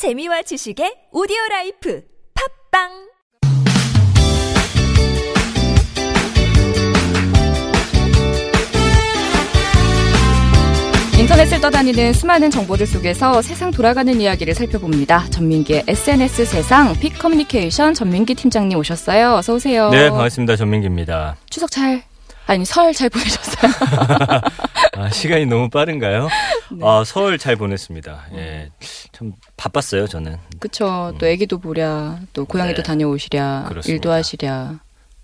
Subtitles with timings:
[0.00, 2.00] 재미와 지식의 오디오 life
[2.72, 2.88] 팟빵
[11.20, 15.26] 인터넷을 떠다니는 수많은 정보들 속에서 세상 돌아가는 이야기를 살펴봅니다.
[15.28, 19.34] 전민기의 SNS 세상 빅 커뮤니케이션 전민기 팀장님 오셨어요.
[19.34, 19.90] 어서 오세요.
[19.90, 20.56] 네, 반갑습니다.
[20.56, 21.36] 전민기입니다.
[21.50, 22.02] 추석 잘
[22.46, 23.70] 아니 설 잘 보내셨어요?
[24.96, 26.28] 아, 시간이 너무 빠른가요?
[26.72, 26.78] 네.
[26.86, 28.26] 아, 설 잘 보냈습니다.
[28.34, 28.70] 예.
[29.12, 30.36] 참 바빴어요, 저는.
[30.58, 31.14] 그쵸.
[31.18, 32.82] 또 애기도 보랴, 또 고향에도 네.
[32.82, 33.92] 다녀오시랴, 그렇습니다.
[33.92, 34.80] 일도 하시랴.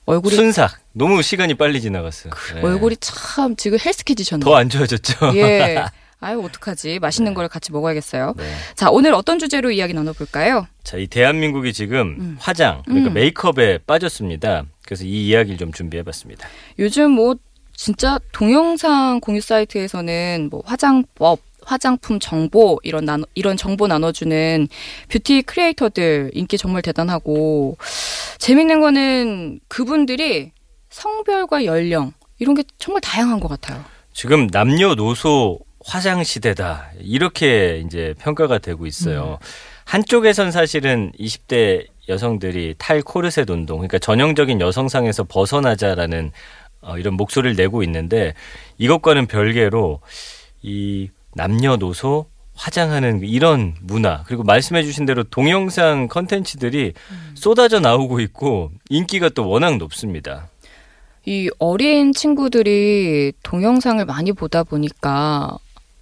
[0.06, 0.78] 얼굴이 순삭.
[0.92, 2.32] 너무 시간이 빨리 지나갔어요.
[2.56, 2.60] 예.
[2.60, 4.44] 얼굴이 참 지금 헬스케지셨네요.
[4.44, 5.32] 더 안 좋아졌죠?
[5.36, 5.84] 예.
[6.20, 6.98] 아유 어떡하지?
[6.98, 8.34] 맛있는 걸 같이 먹어야겠어요.
[8.38, 8.54] 네.
[8.74, 10.66] 자 오늘 어떤 주제로 이야기 나눠볼까요?
[10.82, 12.36] 자, 이 대한민국이 지금 음.
[12.40, 13.14] 화장, 그러니까 음.
[13.14, 14.64] 메이크업에 빠졌습니다.
[14.86, 16.48] 그래서 이 이야기를 좀 준비해 봤습니다.
[16.78, 17.34] 요즘 뭐
[17.76, 24.66] 진짜 동영상 공유 사이트에서는 뭐 화장법, 화장품 정보 이런 나눠, 이런 정보 나눠주는
[25.08, 27.76] 뷰티 크리에이터들 인기 정말 대단하고
[28.38, 30.52] 재밌는 거는 그분들이
[30.90, 33.84] 성별과 연령 이런 게 정말 다양한 것 같아요.
[34.12, 36.90] 지금 남녀노소 화장 시대다.
[37.00, 38.86] 이렇게 이제 평가가 되고 음.
[38.86, 39.38] 있어요.
[39.84, 46.32] 한쪽에선 사실은 20대 여성들이 탈 코르셋 운동, 그러니까 전형적인 여성상에서 벗어나자라는
[46.86, 48.34] 어, 이런 목소리를 내고 있는데
[48.78, 50.00] 이것과는 별개로
[50.62, 57.32] 이 남녀노소 화장하는 이런 문화 그리고 말씀해주신 대로 동영상 컨텐츠들이 음.
[57.34, 60.48] 쏟아져 나오고 있고 인기가 또 워낙 높습니다.
[61.26, 65.58] 이 어린 친구들이 동영상을 많이 보다 보니까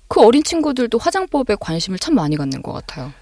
[0.07, 3.13] 그 어린 친구들도 화장법에 관심을 참 많이 갖는 것 같아요.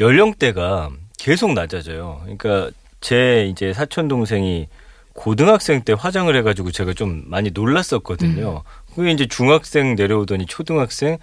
[0.00, 2.20] 연령대가 계속 낮아져요.
[2.24, 2.70] 그러니까
[3.00, 4.66] 제 이제 사촌 동생이
[5.14, 8.62] 고등학생 때 화장을 해가지고 제가 좀 많이 놀랐었거든요.
[8.66, 8.94] 음.
[8.94, 11.18] 그게 이제 중학생 내려오더니 초등학생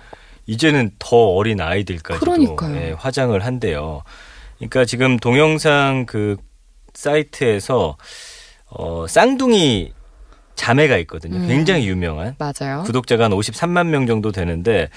[0.45, 2.25] 이제는 더 어린 아이들까지도.
[2.75, 4.03] 예, 화장을 한대요.
[4.57, 6.37] 그러니까 지금 동영상 그
[6.93, 7.97] 사이트에서
[8.67, 9.93] 어 쌍둥이
[10.55, 11.37] 자매가 있거든요.
[11.37, 11.47] 음.
[11.47, 12.83] 굉장히 유명한 맞아요.
[12.83, 14.89] 구독자가 한 53만 명 정도 되는데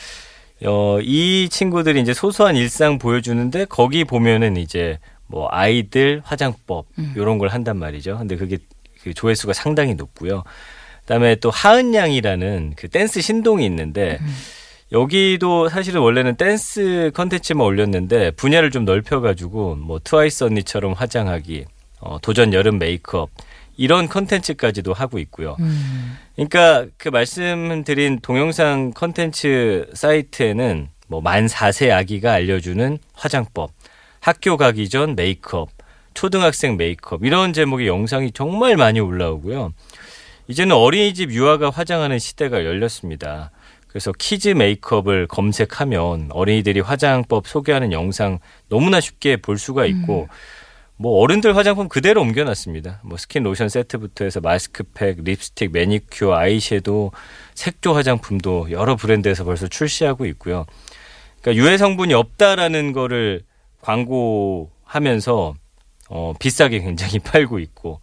[0.64, 7.14] 어, 이 친구들이 이제 소소한 일상 보여주는데 거기 보면은 이제 뭐 아이들 화장법 음.
[7.16, 8.18] 요런 걸 한단 말이죠.
[8.18, 8.58] 근데 그게
[9.02, 10.44] 그 조회수가 상당히 높고요.
[11.00, 14.34] 그다음에 또 하은 양이라는 그 댄스 신동이 있는데 음.
[14.92, 21.64] 여기도 사실은 원래는 댄스 컨텐츠만 올렸는데 분야를 좀 넓혀가지고 뭐 트와이스 언니처럼 화장하기,
[22.00, 23.30] 어, 도전 여름 메이크업
[23.76, 25.56] 이런 컨텐츠까지도 하고 있고요.
[25.60, 26.16] 음.
[26.36, 33.70] 그러니까 그 말씀드린 동영상 컨텐츠 사이트에는 뭐 만 4세 아기가 알려주는 화장법,
[34.20, 35.68] 학교 가기 전 메이크업,
[36.14, 39.72] 초등학생 메이크업 이런 제목의 영상이 정말 많이 올라오고요.
[40.48, 43.50] 이제는 어린이집 유아가 화장하는 시대가 열렸습니다.
[43.86, 50.28] 그래서 키즈 메이크업을 검색하면 어린이들이 화장법 소개하는 영상 너무나 쉽게 볼 수가 있고
[50.96, 53.00] 뭐 어른들 화장품 그대로 옮겨놨습니다.
[53.02, 57.10] 뭐 스킨 로션 세트부터 해서 마스크팩, 립스틱, 매니큐어, 아이섀도우,
[57.54, 60.64] 색조 화장품도 여러 브랜드에서 벌써 출시하고 있고요.
[61.40, 63.42] 그러니까 유해 성분이 없다라는 거를
[63.80, 65.54] 광고하면서
[66.14, 68.00] 어, 비싸게 굉장히 팔고 있고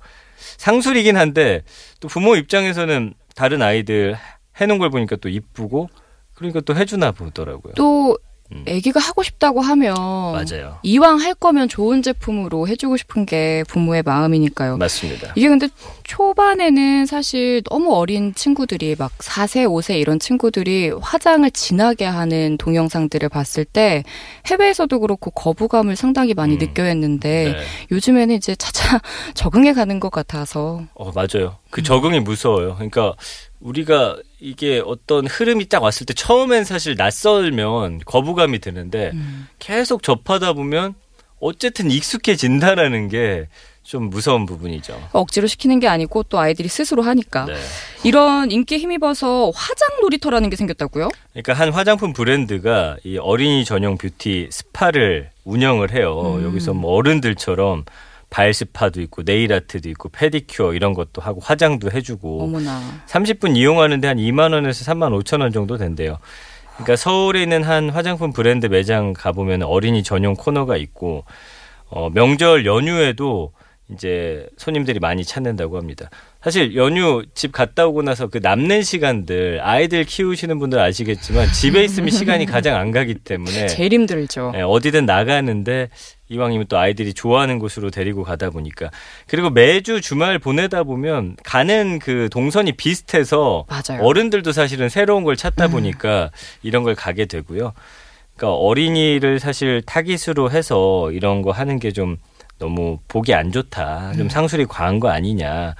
[0.57, 1.61] 상술이긴 한데
[1.99, 4.17] 또 부모 입장에서는 다른 아이들
[4.59, 5.89] 해놓은 걸 보니까 또 이쁘고
[6.33, 7.73] 그러니까 또 해주나 보더라고요.
[7.75, 8.28] 또 음.
[8.67, 10.79] 아기가 하고 싶다고 하면 맞아요.
[10.81, 14.77] 이왕 할 거면 좋은 제품으로 해주고 싶은 게 부모의 마음이니까요.
[14.77, 15.33] 맞습니다.
[15.35, 15.67] 이게 근데
[16.03, 23.65] 초반에는 사실 너무 어린 친구들이 막 4세, 5세 이런 친구들이 화장을 진하게 하는 동영상들을 봤을
[23.65, 24.03] 때
[24.47, 26.59] 해외에서도 그렇고 거부감을 상당히 많이 음.
[26.59, 27.63] 느껴야 했는데 네.
[27.91, 28.99] 요즘에는 이제 차차
[29.35, 31.57] 적응해 가는 것 같아서 어, 맞아요.
[31.69, 32.75] 그 적응이 무서워요.
[32.75, 33.13] 그러니까
[33.59, 39.47] 우리가 이게 어떤 흐름이 딱 왔을 때 처음엔 사실 낯설면 거부감이 드는데 음.
[39.59, 40.95] 계속 접하다 보면
[41.39, 43.47] 어쨌든 익숙해진다라는 게
[43.89, 45.01] 좀 무서운 부분이죠.
[45.13, 47.55] 억지로 시키는 게 아니고 또 아이들이 스스로 하니까 네.
[48.03, 51.09] 이런 인기에 힘입어서 화장 놀이터라는 게 생겼다고요?
[51.31, 56.35] 그러니까 한 화장품 브랜드가 이 어린이 전용 뷰티 스파를 운영을 해요.
[56.37, 56.43] 음.
[56.43, 57.85] 여기서 뭐 어른들처럼
[58.29, 63.03] 발 스파도 있고 네일 아트도 있고 페디큐어 이런 것도 하고 화장도 해주고 어머나.
[63.07, 66.19] 30분 이용하는데 한 2만 원에서 3만 5천 원 정도 된대요.
[66.75, 71.25] 그러니까 서울에 있는 한 화장품 브랜드 매장 가보면 어린이 전용 코너가 있고
[71.89, 73.51] 어, 명절 연휴에도
[73.91, 76.09] 이제 손님들이 많이 찾는다고 합니다.
[76.41, 82.11] 사실 연휴 집 갔다 오고 나서 그 남는 시간들 아이들 키우시는 분들 아시겠지만 집에 있으면
[82.11, 84.53] 시간이 가장 안 가기 때문에 제일 힘들죠.
[84.55, 85.89] 예, 어디든 나가는데
[86.29, 88.89] 이왕이면 또 아이들이 좋아하는 곳으로 데리고 가다 보니까
[89.27, 94.03] 그리고 매주 주말 보내다 보면 가는 그 동선이 비슷해서 맞아요.
[94.03, 96.29] 어른들도 사실은 새로운 걸 찾다 보니까
[96.61, 97.73] 이런 걸 가게 되고요.
[98.35, 102.17] 그러니까 어린이를 사실 타깃으로 해서 이런 거 하는 게 좀
[102.59, 104.11] 너무 보기 안 좋다.
[104.17, 105.75] 좀 상술이 과한 거 아니냐.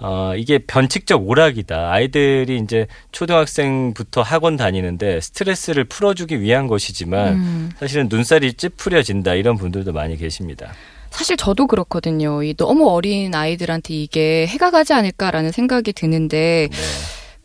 [0.00, 1.90] 어, 이게 변칙적 오락이다.
[1.90, 7.70] 아이들이 이제 초등학생부터 학원 다니는데 스트레스를 풀어주기 위한 것이지만 음.
[7.78, 9.34] 사실은 눈살이 찌푸려진다.
[9.34, 10.72] 이런 분들도 많이 계십니다.
[11.10, 12.42] 사실 저도 그렇거든요.
[12.42, 16.76] 이 너무 어린 아이들한테 이게 해가 가지 않을까라는 생각이 드는데 네.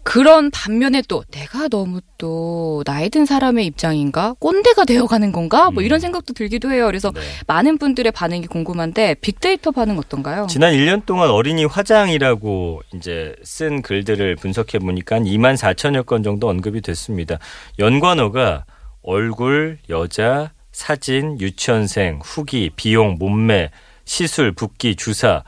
[0.03, 5.85] 그런 반면에 또 내가 너무 또 나이 든 사람의 입장인가 꼰대가 되어가는 건가 뭐 음.
[5.85, 6.85] 이런 생각도 들기도 해요.
[6.87, 7.21] 그래서 네.
[7.47, 10.47] 많은 분들의 반응이 궁금한데 빅데이터 반응 어떤가요?
[10.49, 16.49] 지난 1년 동안 어린이 화장이라고 이제 쓴 글들을 분석해 보니까 한 2만 4천여 건 정도
[16.49, 17.37] 언급이 됐습니다.
[17.79, 18.65] 연관어가
[19.03, 23.71] 얼굴, 여자, 사진, 유치원생, 후기, 비용, 몸매,
[24.05, 25.43] 시술, 붓기, 주사.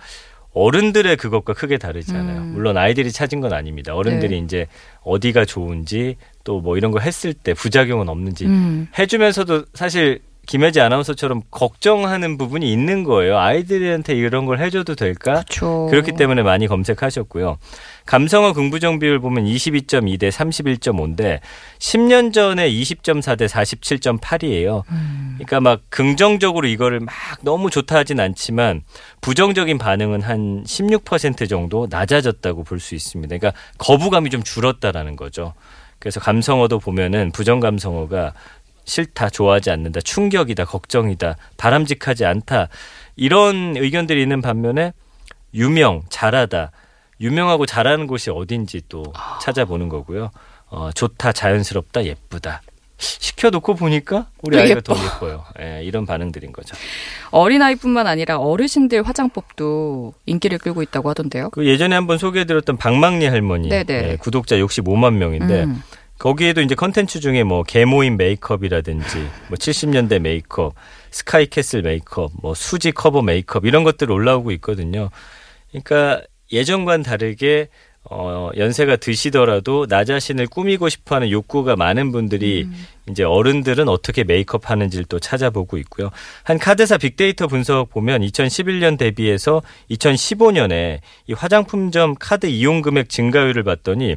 [0.54, 2.42] 어른들의 그것과 크게 다르지 않아요.
[2.42, 2.54] 음.
[2.54, 3.96] 물론 아이들이 찾은 건 아닙니다.
[3.96, 4.46] 어른들이 네.
[4.46, 4.68] 이제
[5.04, 8.88] 어디가 좋은지 또 뭐 이런 거 했을 때 부작용은 없는지 음.
[8.98, 13.38] 해주면서도 사실 김혜지 아나운서처럼 걱정하는 부분이 있는 거예요.
[13.40, 15.44] 아이들한테 이런 걸 해줘도 될까?
[15.48, 15.88] 그렇죠.
[15.90, 17.58] 그렇기 때문에 많이 검색하셨고요.
[18.06, 21.40] 감성어 긍부정 비율 보면 22.2 대 31.5인데
[21.80, 24.84] 10년 전에 20.4 대 47.8이에요.
[24.92, 25.36] 음.
[25.38, 28.82] 그러니까 막 긍정적으로 이거를 막 너무 좋다 하진 않지만
[29.22, 33.38] 부정적인 반응은 한 16% 정도 낮아졌다고 볼 수 있습니다.
[33.38, 35.54] 그러니까 거부감이 좀 줄었다라는 거죠.
[36.00, 38.34] 그래서 감성어도 보면은 부정 감성어가
[38.86, 42.70] 싫다, 좋아하지 않는다, 충격이다, 걱정이다, 바람직하지 않다
[43.16, 44.94] 이런 의견들이 있는 반면에
[45.54, 46.72] 유명, 잘하다,
[47.22, 49.04] 유명하고 잘하는 곳이 어딘지 또
[49.42, 50.32] 찾아보는 거고요.
[50.68, 52.62] 어, 좋다, 자연스럽다, 예쁘다.
[52.98, 54.94] 시켜놓고 보니까 우리 또 아이가 예뻐.
[54.94, 55.44] 더 예뻐요.
[55.62, 56.76] 예, 이런 반응들인 거죠.
[57.32, 61.50] 어린아이뿐만 아니라 어르신들 화장법도 인기를 끌고 있다고 하던데요.
[61.50, 63.70] 그 예전에 한번 소개해드렸던 박막례 할머니.
[63.72, 65.84] 예, 구독자 65만 명인데 음.
[66.24, 69.18] 거기에도 이제 컨텐츠 중에 뭐 계모임 메이크업이라든지
[69.50, 70.74] 뭐 70년대 메이크업,
[71.12, 75.10] 스카이캐슬 메이크업, 뭐 수지 커버 메이크업 이런 것들 올라오고 있거든요.
[75.72, 76.22] 그러니까
[76.54, 77.68] 예전과는 다르게
[78.10, 82.70] 어 연세가 드시더라도 나 자신을 꾸미고 싶어 하는 욕구가 많은 분들이
[83.10, 86.10] 이제 어른들은 어떻게 메이크업 하는지를 또 찾아보고 있고요.
[86.44, 89.62] 한 카드사 빅데이터 분석 보면 2011년 대비해서
[89.92, 94.16] 2015년에 이 화장품점 카드 이용 금액 증가율을 봤더니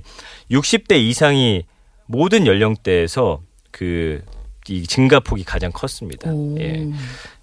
[0.53, 1.65] 60대 이상이
[2.07, 4.23] 모든 연령대에서 그
[4.69, 6.31] 이 증가폭이 가장 컸습니다.
[6.31, 6.57] 오.
[6.59, 6.89] 예.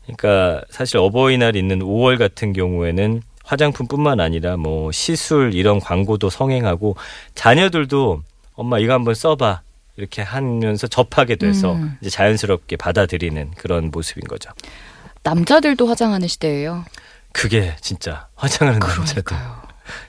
[0.03, 6.95] 그러니까 사실 어버이날 있는 5월 같은 경우에는 화장품뿐만 아니라 뭐 시술 이런 광고도 성행하고
[7.35, 8.21] 자녀들도
[8.55, 9.61] 엄마 이거 한번 써봐
[9.95, 11.97] 이렇게 하면서 접하게 돼서 음.
[12.01, 14.49] 이제 자연스럽게 받아들이는 그런 모습인 거죠.
[15.23, 16.83] 남자들도 화장하는 시대예요.
[17.31, 19.23] 그게 진짜 화장하는 남자들.
[19.23, 19.61] 그러니까요.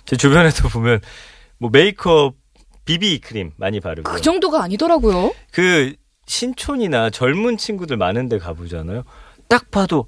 [0.07, 1.01] 제 주변에도 보면
[1.59, 2.35] 뭐 메이크업
[2.85, 5.33] 비비 크림 많이 바르고 그 정도가 아니더라고요.
[5.53, 5.95] 그
[6.27, 9.05] 신촌이나 젊은 친구들 많은데 가보잖아요.
[9.49, 10.07] 딱 봐도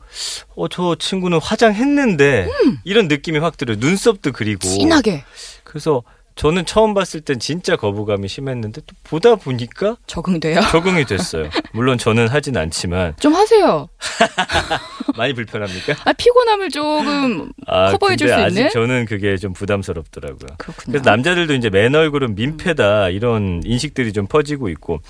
[0.56, 2.49] 어 저 친구는 화장했는데
[2.84, 3.76] 이런 느낌이 확 들어요.
[3.78, 4.78] 눈썹도 그리고 음.
[4.78, 5.25] 진하게
[5.64, 6.02] 그래서
[6.36, 10.60] 저는 처음 봤을 땐 진짜 거부감이 심했는데 또 보다 보니까 적응돼요.
[10.70, 11.48] 적응이 됐어요.
[11.72, 13.88] 물론 저는 하진 않지만 좀 하세요.
[15.16, 15.94] 많이 불편합니까?
[16.04, 18.70] 아, 피곤함을 조금 아, 커버해줄 근데 수 아직 있는?
[18.70, 20.56] 저는 그게 좀 부담스럽더라고요.
[20.58, 20.92] 그렇군요.
[20.92, 25.00] 그래서 남자들도 이제 맨 얼굴은 민폐다 이런 인식들이 좀 퍼지고 있고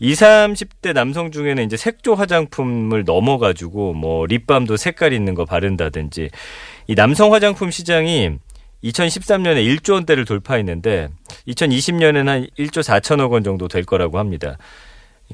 [0.00, 6.28] 20, 30대 남성 중에는 이제 색조 화장품을 넘어 가지고 뭐 립밤도 색깔 있는 거 바른다든지
[6.88, 8.32] 이 남성 화장품 시장이
[8.84, 11.08] 2013년에 1조 원대를 돌파했는데
[11.48, 14.56] 2020년에는 한 1조 4천억 원 정도 될 거라고 합니다.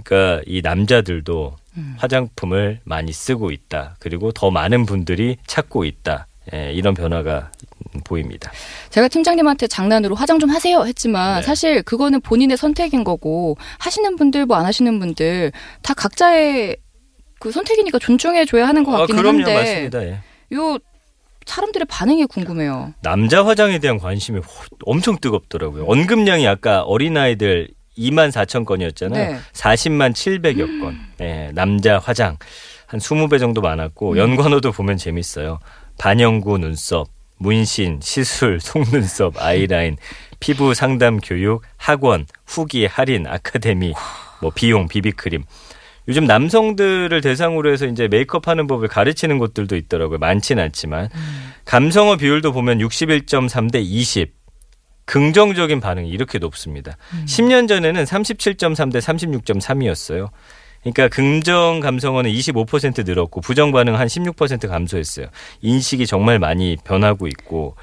[0.04, 1.94] 그러니까 이 남자들도 음.
[1.98, 3.96] 화장품을 많이 쓰고 있다.
[3.98, 6.26] 그리고 더 많은 분들이 찾고 있다.
[6.54, 7.50] 예, 이런 변화가
[8.04, 8.50] 보입니다.
[8.90, 11.46] 제가 팀장님한테 장난으로 화장 좀 하세요 했지만 네.
[11.46, 15.52] 사실 그거는 본인의 선택인 거고 하시는 분들 뭐 안 하시는 분들
[15.82, 16.76] 다 각자의
[17.40, 20.02] 그 선택이니까 존중해 줘야 하는 것 아, 같기는 그럼요, 한데 맞습니다.
[20.04, 20.20] 예.
[20.54, 20.78] 요
[21.50, 22.94] 사람들의 반응이 궁금해요.
[23.02, 24.44] 남자 화장에 대한 관심이 호-
[24.84, 25.84] 엄청 뜨겁더라고요.
[25.86, 29.32] 언급량이 아까 어린아이들 2만 4천 건이었잖아요.
[29.32, 29.38] 네.
[29.52, 30.96] 40만 700여 건.
[31.20, 32.36] 예, 남자 화장
[32.86, 35.58] 한 20배 정도 많았고 연관어도 보면 재밌어요.
[35.98, 39.96] 반영구 눈썹, 문신, 시술, 속눈썹, 아이라인,
[40.38, 43.92] 피부 상담 교육, 학원, 후기 할인, 아카데미,
[44.40, 45.44] 뭐 비용, 비비크림.
[46.08, 50.18] 요즘 남성들을 대상으로 해서 이제 메이크업 하는 법을 가르치는 곳들도 있더라고요.
[50.18, 51.08] 많지는 않지만.
[51.70, 54.34] 감성어 비율도 보면 61.3 대 20.
[55.04, 56.96] 긍정적인 반응이 이렇게 높습니다.
[57.26, 60.30] 10년 전에는 37.3 대 36.3이었어요.
[60.80, 65.26] 그러니까 긍정 감성어는 25% 늘었고 부정 반응 한 16% 감소했어요.
[65.60, 67.76] 인식이 정말 많이 변하고 있고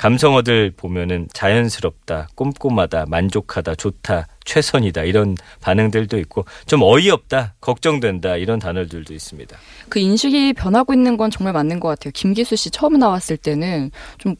[0.00, 9.12] 감성어들 보면은 자연스럽다, 꼼꼼하다, 만족하다, 좋다, 최선이다 이런 반응들도 있고 좀 어이없다, 걱정된다 이런 단어들도
[9.12, 9.58] 있습니다.
[9.90, 12.12] 그 인식이 변하고 있는 건 정말 맞는 것 같아요.
[12.14, 14.36] 김기수 씨 처음 나왔을 때는 좀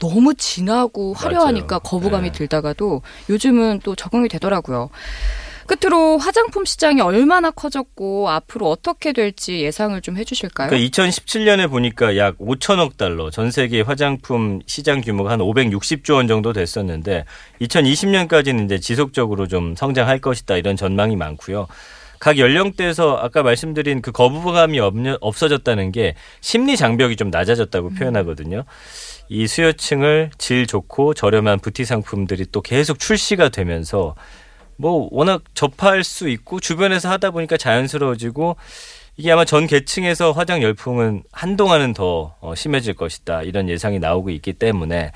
[0.00, 1.80] 너무 진하고 화려하니까 맞아요.
[1.84, 2.32] 거부감이 네.
[2.32, 4.90] 들다가도 요즘은 또 적응이 되더라고요.
[5.66, 10.68] 끝으로 화장품 시장이 얼마나 커졌고 앞으로 어떻게 될지 예상을 좀 해주실까요?
[10.68, 16.52] 그러니까 2017년에 보니까 약 5천억 달러 전 세계 화장품 시장 규모가 한 560조 원 정도
[16.52, 17.24] 됐었는데
[17.60, 21.66] 2020년까지는 이제 지속적으로 좀 성장할 것이다 이런 전망이 많고요.
[22.20, 28.64] 각 연령대에서 아까 말씀드린 그 거부감이 없- 없어졌다는 게 심리 장벽이 좀 낮아졌다고 표현하거든요.
[29.28, 34.14] 이 수요층을 질 좋고 저렴한 뷰티 상품들이 또 계속 출시가 되면서
[34.76, 38.56] 뭐 워낙 접할 수 있고 주변에서 하다 보니까 자연스러워지고
[39.16, 44.54] 이게 아마 전 계층에서 화장 열풍은 한동안은 더 어, 심해질 것이다 이런 예상이 나오고 있기
[44.54, 45.12] 때문에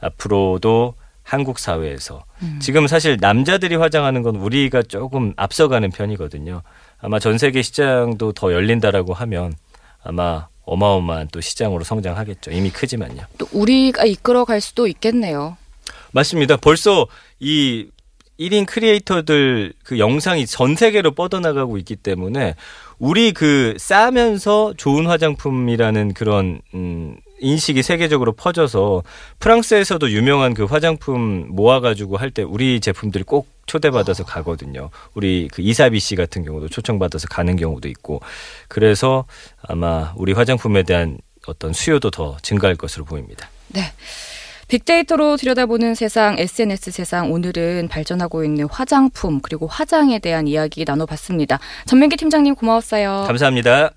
[0.00, 2.24] 앞으로도 한국 사회에서
[2.60, 6.60] 지금 사실 남자들이 화장하는 건 우리가 조금 앞서가는 편이거든요.
[7.00, 9.54] 아마 전 세계 시장도 더 열린다라고 하면
[10.02, 12.50] 아마 어마어마한 또 시장으로 성장하겠죠.
[12.50, 13.22] 이미 크지만요.
[13.38, 15.56] 또 우리가 이끌어갈 수도 있겠네요.
[16.12, 16.56] 맞습니다.
[16.56, 17.06] 벌써
[17.40, 17.88] 이
[18.38, 22.54] 1인 크리에이터들 그 영상이 전 세계로 뻗어나가고 있기 때문에
[22.98, 29.02] 우리 그 싸면서 좋은 화장품이라는 그런 음 인식이 세계적으로 퍼져서
[29.38, 34.90] 프랑스에서도 유명한 그 화장품 모아가지고 할 때 우리 제품들이 꼭 초대받아서 가거든요.
[35.14, 38.20] 우리 그 이사비 씨 같은 경우도 초청받아서 가는 경우도 있고
[38.68, 39.24] 그래서
[39.62, 43.50] 아마 우리 화장품에 대한 어떤 수요도 더 증가할 것으로 보입니다.
[43.68, 43.92] 네.
[44.74, 51.60] 빅데이터로 들여다보는 세상, SNS 세상, 오늘은 발전하고 있는 화장품, 그리고 화장에 대한 이야기 나눠봤습니다.
[51.86, 53.22] 전민기 팀장님 고마웠어요.
[53.28, 53.92] 감사합니다.